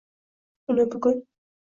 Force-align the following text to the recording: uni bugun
uni 0.71 0.83
bugun 0.95 1.17